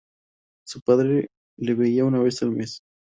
Su 0.65 0.81
padre 0.81 1.29
le 1.59 1.75
veía 1.75 2.05
una 2.05 2.17
vez 2.23 2.41
al 2.41 2.49
mes. 2.49 2.81